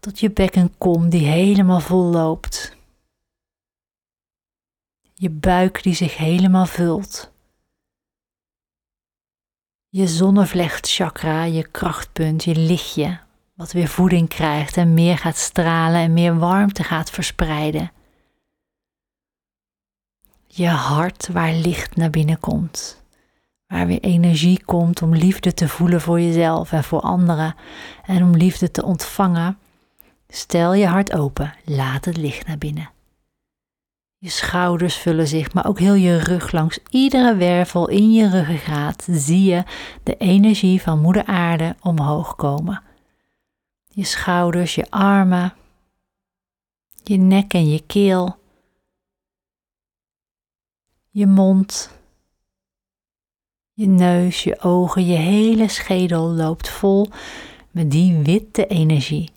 tot 0.00 0.20
je 0.20 0.30
bekken 0.30 0.74
komt 0.78 1.10
die 1.10 1.26
helemaal 1.26 1.80
vol 1.80 2.04
loopt. 2.04 2.77
Je 5.20 5.30
buik 5.30 5.82
die 5.82 5.94
zich 5.94 6.16
helemaal 6.16 6.66
vult. 6.66 7.32
Je 9.88 10.06
zonnevlechtchakra, 10.06 11.44
je 11.44 11.68
krachtpunt, 11.68 12.44
je 12.44 12.56
lichtje, 12.56 13.18
wat 13.54 13.72
weer 13.72 13.88
voeding 13.88 14.28
krijgt 14.28 14.76
en 14.76 14.94
meer 14.94 15.18
gaat 15.18 15.36
stralen 15.36 16.00
en 16.00 16.12
meer 16.12 16.38
warmte 16.38 16.84
gaat 16.84 17.10
verspreiden. 17.10 17.92
je 20.46 20.68
hart 20.68 21.28
waar 21.28 21.52
licht 21.52 21.96
naar 21.96 22.10
binnen 22.10 22.40
komt. 22.40 23.02
Waar 23.66 23.86
weer 23.86 24.00
energie 24.00 24.64
komt 24.64 25.02
om 25.02 25.14
liefde 25.14 25.54
te 25.54 25.68
voelen 25.68 26.00
voor 26.00 26.20
jezelf 26.20 26.72
en 26.72 26.84
voor 26.84 27.00
anderen 27.00 27.54
en 28.04 28.22
om 28.22 28.36
liefde 28.36 28.70
te 28.70 28.84
ontvangen. 28.84 29.58
Stel 30.28 30.74
je 30.74 30.86
hart 30.86 31.12
open, 31.12 31.54
laat 31.64 32.04
het 32.04 32.16
licht 32.16 32.46
naar 32.46 32.58
binnen. 32.58 32.90
Je 34.20 34.28
schouders 34.28 34.96
vullen 34.96 35.28
zich, 35.28 35.52
maar 35.52 35.66
ook 35.66 35.78
heel 35.78 35.94
je 35.94 36.18
rug 36.18 36.52
langs 36.52 36.78
iedere 36.90 37.36
wervel 37.36 37.88
in 37.88 38.12
je 38.12 38.30
ruggengraat 38.30 39.06
zie 39.10 39.44
je 39.44 39.64
de 40.02 40.16
energie 40.16 40.82
van 40.82 41.00
Moeder 41.00 41.24
Aarde 41.24 41.76
omhoog 41.80 42.36
komen. 42.36 42.82
Je 43.88 44.04
schouders, 44.04 44.74
je 44.74 44.90
armen, 44.90 45.54
je 47.02 47.16
nek 47.16 47.52
en 47.52 47.68
je 47.68 47.86
keel, 47.86 48.38
je 51.10 51.26
mond, 51.26 51.90
je 53.72 53.86
neus, 53.86 54.44
je 54.44 54.60
ogen, 54.60 55.06
je 55.06 55.16
hele 55.16 55.68
schedel 55.68 56.28
loopt 56.28 56.68
vol 56.68 57.08
met 57.70 57.90
die 57.90 58.18
witte 58.18 58.66
energie. 58.66 59.30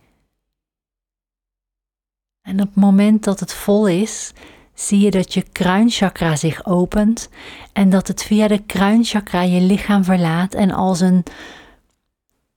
En 2.41 2.61
op 2.61 2.67
het 2.67 2.75
moment 2.75 3.23
dat 3.23 3.39
het 3.39 3.53
vol 3.53 3.87
is, 3.87 4.33
zie 4.81 4.99
je 4.99 5.11
dat 5.11 5.33
je 5.33 5.43
kruinchakra 5.51 6.35
zich 6.35 6.65
opent 6.65 7.29
en 7.73 7.89
dat 7.89 8.07
het 8.07 8.23
via 8.23 8.47
de 8.47 8.59
kruinchakra 8.65 9.41
je 9.41 9.61
lichaam 9.61 10.03
verlaat 10.03 10.53
en 10.53 10.71
als 10.71 10.99
een 10.99 11.23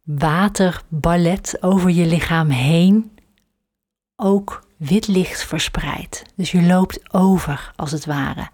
waterballet 0.02 1.56
over 1.60 1.90
je 1.90 2.06
lichaam 2.06 2.48
heen 2.48 3.12
ook 4.16 4.66
wit 4.76 5.06
licht 5.06 5.44
verspreidt. 5.44 6.22
Dus 6.36 6.50
je 6.50 6.62
loopt 6.62 7.14
over 7.14 7.72
als 7.76 7.90
het 7.90 8.04
ware. 8.04 8.48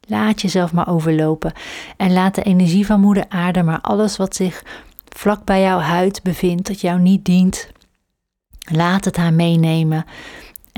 Laat 0.00 0.42
jezelf 0.42 0.72
maar 0.72 0.88
overlopen 0.88 1.52
en 1.96 2.12
laat 2.12 2.34
de 2.34 2.42
energie 2.42 2.86
van 2.86 3.00
Moeder 3.00 3.24
Aarde, 3.28 3.62
maar 3.62 3.80
alles 3.80 4.16
wat 4.16 4.36
zich 4.36 4.64
vlak 5.08 5.44
bij 5.44 5.62
jouw 5.62 5.78
huid 5.78 6.22
bevindt, 6.22 6.66
dat 6.66 6.80
jou 6.80 7.00
niet 7.00 7.24
dient, 7.24 7.70
laat 8.72 9.04
het 9.04 9.16
haar 9.16 9.32
meenemen. 9.32 10.04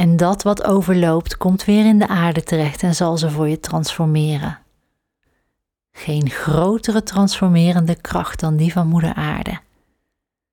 En 0.01 0.17
dat 0.17 0.43
wat 0.43 0.65
overloopt, 0.65 1.37
komt 1.37 1.65
weer 1.65 1.87
in 1.87 1.99
de 1.99 2.09
aarde 2.09 2.43
terecht 2.43 2.83
en 2.83 2.95
zal 2.95 3.19
ze 3.19 3.31
voor 3.31 3.49
je 3.49 3.61
transformeren. 3.61 4.59
Geen 5.93 6.31
grotere 6.31 7.03
transformerende 7.03 7.95
kracht 7.95 8.41
dan 8.41 8.57
die 8.57 8.73
van 8.73 8.87
Moeder 8.87 9.15
Aarde. 9.15 9.59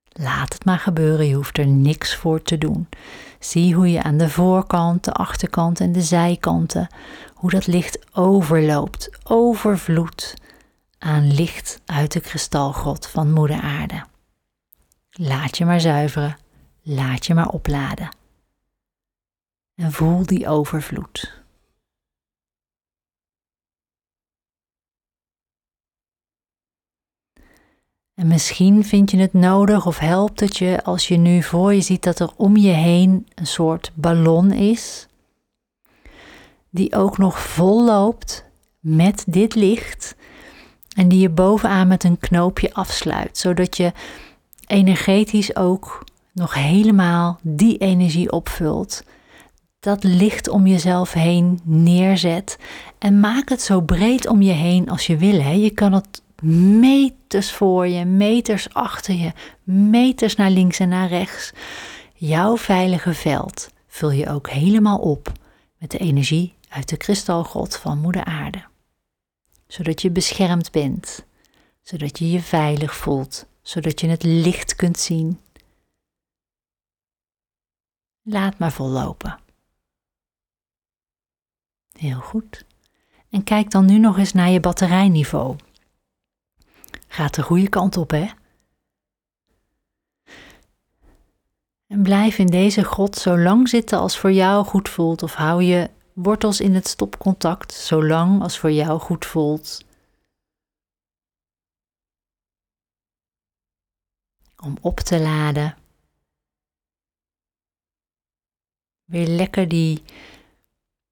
Laat 0.07 0.53
het 0.53 0.65
maar 0.65 0.79
gebeuren, 0.79 1.27
je 1.27 1.35
hoeft 1.35 1.57
er 1.57 1.67
niks 1.67 2.15
voor 2.15 2.41
te 2.41 2.57
doen. 2.57 2.87
Zie 3.39 3.75
hoe 3.75 3.91
je 3.91 4.03
aan 4.03 4.17
de 4.17 4.29
voorkant, 4.29 5.03
de 5.03 5.11
achterkant 5.11 5.79
en 5.79 5.91
de 5.91 6.01
zijkanten, 6.01 6.87
hoe 7.33 7.49
dat 7.49 7.67
licht 7.67 7.99
overloopt, 8.11 9.09
overvloedt 9.23 10.33
aan 10.97 11.33
licht 11.33 11.81
uit 11.85 12.11
de 12.11 12.19
kristalgrot 12.19 13.07
van 13.07 13.31
Moeder 13.31 13.61
Aarde. 13.61 14.03
Laat 15.09 15.57
je 15.57 15.65
maar 15.65 15.81
zuiveren, 15.81 16.37
laat 16.81 17.25
je 17.25 17.33
maar 17.33 17.49
opladen. 17.49 18.16
En 19.77 19.91
voel 19.91 20.25
die 20.25 20.47
overvloed. 20.47 21.41
En 28.13 28.27
misschien 28.27 28.85
vind 28.85 29.11
je 29.11 29.17
het 29.17 29.33
nodig 29.33 29.85
of 29.85 29.99
helpt 29.99 30.39
het 30.39 30.57
je 30.57 30.83
als 30.83 31.07
je 31.07 31.17
nu 31.17 31.43
voor 31.43 31.73
je 31.73 31.81
ziet 31.81 32.03
dat 32.03 32.19
er 32.19 32.31
om 32.35 32.57
je 32.57 32.71
heen 32.71 33.27
een 33.35 33.47
soort 33.47 33.91
ballon 33.93 34.51
is, 34.51 35.07
die 36.69 36.95
ook 36.95 37.17
nog 37.17 37.39
vol 37.39 37.83
loopt 37.83 38.45
met 38.79 39.23
dit 39.27 39.55
licht 39.55 40.15
en 40.95 41.07
die 41.07 41.19
je 41.19 41.29
bovenaan 41.29 41.87
met 41.87 42.03
een 42.03 42.19
knoopje 42.19 42.73
afsluit, 42.73 43.37
zodat 43.37 43.77
je 43.77 43.91
energetisch 44.67 45.55
ook 45.55 46.03
nog 46.31 46.53
helemaal 46.53 47.39
die 47.41 47.77
energie 47.77 48.31
opvult. 48.31 49.03
Dat 49.87 50.03
licht 50.03 50.49
om 50.49 50.67
jezelf 50.67 51.13
heen 51.13 51.59
neerzet 51.63 52.57
en 52.97 53.19
maak 53.19 53.49
het 53.49 53.61
zo 53.61 53.81
breed 53.81 54.27
om 54.27 54.41
je 54.41 54.51
heen 54.51 54.89
als 54.89 55.07
je 55.07 55.17
wil. 55.17 55.41
Hè. 55.41 55.51
Je 55.51 55.69
kan 55.69 55.93
het 55.93 56.21
meters 56.41 57.51
voor 57.51 57.87
je, 57.87 58.05
meters 58.05 58.73
achter 58.73 59.15
je, 59.15 59.31
meters 59.63 60.35
naar 60.35 60.49
links 60.49 60.79
en 60.79 60.89
naar 60.89 61.07
rechts. 61.07 61.51
Jouw 62.13 62.57
veilige 62.57 63.13
veld 63.13 63.69
vul 63.87 64.11
je 64.11 64.29
ook 64.29 64.49
helemaal 64.49 64.97
op 64.97 65.31
met 65.77 65.91
de 65.91 65.97
energie 65.97 66.53
uit 66.69 66.89
de 66.89 66.97
kristalgrot 66.97 67.77
van 67.77 67.97
Moeder 67.99 68.23
Aarde. 68.23 68.63
Zodat 69.67 70.01
je 70.01 70.11
beschermd 70.11 70.71
bent, 70.71 71.25
zodat 71.81 72.19
je 72.19 72.31
je 72.31 72.41
veilig 72.41 72.95
voelt, 72.95 73.45
zodat 73.61 74.01
je 74.01 74.07
het 74.07 74.23
licht 74.23 74.75
kunt 74.75 74.99
zien. 74.99 75.39
Laat 78.21 78.57
maar 78.59 78.71
vollopen. 78.71 79.45
Heel 81.97 82.19
goed. 82.19 82.65
En 83.29 83.43
kijk 83.43 83.71
dan 83.71 83.85
nu 83.85 83.97
nog 83.97 84.17
eens 84.17 84.33
naar 84.33 84.49
je 84.49 84.59
batterijniveau. 84.59 85.55
Gaat 87.07 87.35
de 87.35 87.43
goede 87.43 87.69
kant 87.69 87.97
op, 87.97 88.11
hè? 88.11 88.27
En 91.87 92.03
blijf 92.03 92.37
in 92.37 92.47
deze 92.47 92.83
grot 92.83 93.15
zo 93.15 93.37
lang 93.37 93.69
zitten 93.69 93.99
als 93.99 94.19
voor 94.19 94.31
jou 94.31 94.65
goed 94.65 94.89
voelt, 94.89 95.23
of 95.23 95.33
hou 95.33 95.63
je 95.63 95.89
wortels 96.13 96.61
in 96.61 96.75
het 96.75 96.87
stopcontact 96.87 97.73
zo 97.73 98.05
lang 98.05 98.41
als 98.41 98.59
voor 98.59 98.71
jou 98.71 98.99
goed 98.99 99.25
voelt. 99.25 99.85
Om 104.63 104.77
op 104.81 104.99
te 104.99 105.19
laden. 105.19 105.77
Weer 109.03 109.27
lekker 109.27 109.67
die 109.67 110.03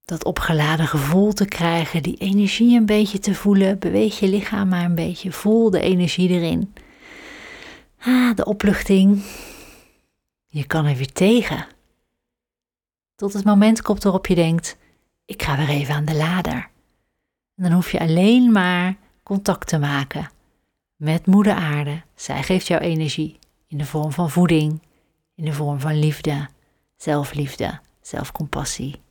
dat 0.06 0.26
opgeladen 0.26 0.88
gevoel 0.88 1.34
te 1.34 1.46
krijgen, 1.46 2.04
die 2.04 2.18
energie 2.18 2.78
een 2.78 2.86
beetje 2.86 3.20
te 3.20 3.36
voelen. 3.36 3.80
Beweeg 3.80 4.20
je 4.20 4.28
lichaam 4.28 4.68
maar 4.68 4.84
een 4.84 4.96
beetje, 4.96 5.32
voel 5.32 5.70
de 5.70 5.80
energie 5.80 6.30
erin. 6.30 6.74
Ah, 8.00 8.36
de 8.36 8.46
opluchting. 8.46 9.24
Je 10.48 10.66
kan 10.66 10.86
er 10.86 10.96
weer 10.96 11.12
tegen. 11.12 11.68
Tot 13.16 13.34
het 13.34 13.44
moment 13.46 13.82
komt 13.82 14.04
waarop 14.04 14.28
je 14.28 14.36
denkt: 14.36 14.78
ik 15.26 15.44
ga 15.44 15.58
weer 15.58 15.70
even 15.70 15.96
aan 15.96 16.06
de 16.06 16.16
lader. 16.16 16.70
En 17.56 17.64
dan 17.64 17.72
hoef 17.72 17.92
je 17.92 18.00
alleen 18.00 18.52
maar 18.52 18.98
contact 19.24 19.68
te 19.68 19.78
maken 19.78 20.30
met 20.96 21.26
Moeder 21.26 21.54
Aarde. 21.54 22.02
Zij 22.16 22.44
geeft 22.44 22.68
jou 22.68 22.82
energie 22.82 23.40
in 23.68 23.78
de 23.78 23.86
vorm 23.86 24.12
van 24.12 24.30
voeding, 24.30 24.82
in 25.36 25.46
de 25.46 25.54
vorm 25.54 25.80
van 25.80 26.00
liefde, 26.00 26.48
zelfliefde, 26.98 27.80
zelfcompassie 28.02 29.04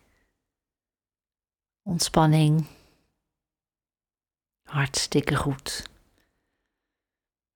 ontspanning. 1.84 2.66
Hartstikke 4.62 5.36
goed. 5.36 5.82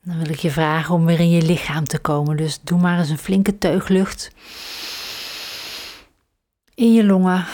Dan 0.02 0.18
wil 0.18 0.28
ik 0.28 0.38
je 0.38 0.50
vragen 0.50 0.94
om 0.94 1.04
weer 1.04 1.20
in 1.20 1.30
je 1.30 1.42
lichaam 1.42 1.84
te 1.84 1.98
komen. 1.98 2.36
Dus 2.36 2.60
doe 2.60 2.80
maar 2.80 2.98
eens 2.98 3.08
een 3.08 3.18
flinke 3.18 3.58
teug 3.58 3.88
lucht. 3.88 4.30
In 6.74 6.92
je 6.92 7.04
longen. 7.04 7.46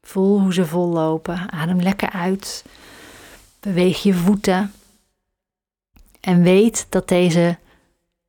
Voel 0.00 0.40
hoe 0.40 0.54
ze 0.54 0.66
vol 0.66 0.88
lopen. 0.88 1.50
Adem 1.52 1.80
lekker 1.80 2.10
uit. 2.10 2.64
Beweeg 3.60 4.02
je 4.02 4.14
voeten. 4.14 4.72
En 6.20 6.42
weet 6.42 6.86
dat 6.88 7.08
deze 7.08 7.58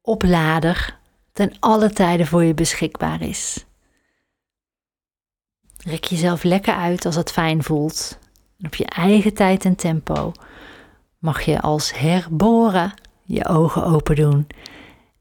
oplader 0.01 0.97
ten 1.33 1.55
alle 1.59 1.89
tijden 1.89 2.27
voor 2.27 2.43
je 2.43 2.53
beschikbaar 2.53 3.21
is. 3.21 3.66
Rek 5.87 6.03
jezelf 6.03 6.43
lekker 6.43 6.73
uit 6.73 7.05
als 7.05 7.15
het 7.15 7.31
fijn 7.31 7.63
voelt. 7.63 8.19
Op 8.65 8.75
je 8.75 8.85
eigen 8.85 9.33
tijd 9.33 9.65
en 9.65 9.75
tempo 9.75 10.31
mag 11.19 11.41
je 11.41 11.61
als 11.61 11.99
herboren 11.99 12.93
je 13.23 13.45
ogen 13.45 13.85
open 13.85 14.15
doen 14.15 14.47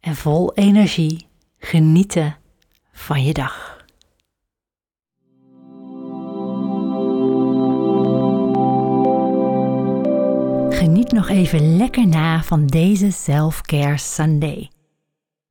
en 0.01 0.17
vol 0.17 0.55
energie 0.55 1.27
genieten 1.59 2.37
van 2.93 3.25
je 3.25 3.33
dag. 3.33 3.85
Geniet 10.79 11.13
nog 11.13 11.29
even 11.29 11.77
lekker 11.77 12.07
na 12.09 12.43
van 12.43 12.67
deze 12.67 13.11
Self-Care 13.11 13.99
Sunday. 13.99 14.71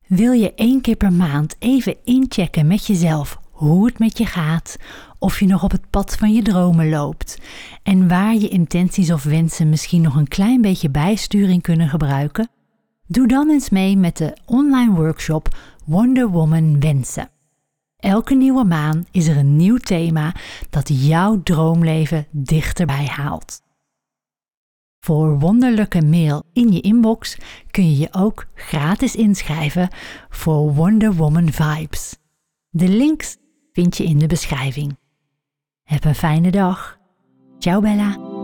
Wil 0.08 0.32
je 0.32 0.54
één 0.54 0.82
keer 0.82 0.96
per 0.96 1.14
maand 1.14 1.56
even 1.60 1.96
inchecken 2.04 2.68
met 2.68 2.86
jezelf 2.86 3.44
hoe 3.56 3.86
het 3.86 4.00
met 4.00 4.18
je 4.18 4.26
gaat, 4.26 4.78
of 5.20 5.40
je 5.40 5.46
nog 5.46 5.64
op 5.64 5.72
het 5.72 5.90
pad 5.90 6.16
van 6.16 6.34
je 6.34 6.42
dromen 6.42 6.90
loopt 6.90 7.42
en 7.84 8.08
waar 8.08 8.36
je 8.36 8.48
intenties 8.48 9.12
of 9.12 9.24
wensen 9.24 9.70
misschien 9.70 10.02
nog 10.02 10.16
een 10.16 10.28
klein 10.28 10.62
beetje 10.62 10.90
bijsturing 10.90 11.62
kunnen 11.62 11.90
gebruiken? 11.90 12.50
Doe 13.08 13.28
dan 13.28 13.50
eens 13.50 13.70
mee 13.70 13.98
met 13.98 14.18
de 14.18 14.38
online 14.46 14.94
workshop 14.94 15.58
Wonder 15.86 16.30
Woman 16.30 16.80
Wensen. 16.80 17.30
Elke 17.98 18.36
nieuwe 18.36 18.64
maan 18.64 19.06
is 19.12 19.28
er 19.28 19.38
een 19.38 19.56
nieuw 19.56 19.78
thema 19.78 20.36
dat 20.70 20.90
jouw 21.08 21.44
droomleven 21.44 22.28
dichterbij 22.32 23.06
haalt. 23.06 23.62
Voor 25.00 25.40
wonderlijke 25.40 26.02
mail 26.02 26.44
in 26.54 26.72
je 26.72 26.82
inbox 26.82 27.38
kun 27.72 27.92
je 27.92 27.98
je 27.98 28.08
ook 28.12 28.48
gratis 28.56 29.16
inschrijven 29.16 29.90
voor 30.30 30.74
Wonder 30.74 31.14
Woman 31.14 31.52
Vibes. 31.52 32.18
De 32.70 32.88
links 32.88 33.38
vind 33.76 33.98
je 33.98 34.04
in 34.04 34.20
de 34.20 34.28
beschrijving. 34.28 34.98
Heb 35.84 36.04
een 36.04 36.16
fijne 36.16 36.52
dag. 36.52 36.98
Ciao 37.60 37.82
Bella. 37.82 38.35